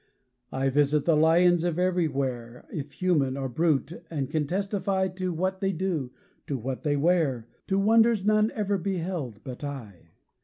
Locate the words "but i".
9.43-10.13